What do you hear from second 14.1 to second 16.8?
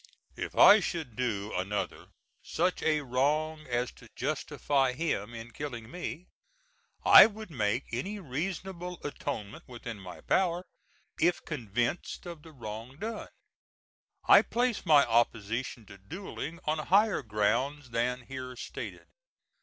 I place my opposition to duelling on